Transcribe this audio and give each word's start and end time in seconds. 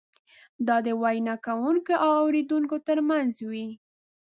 دا 0.67 0.77
د 0.85 0.87
وینا 1.01 1.35
کوونکي 1.45 1.93
او 2.03 2.09
اورېدونکي 2.21 2.77
ترمنځ 2.87 3.31
وي. 3.49 3.67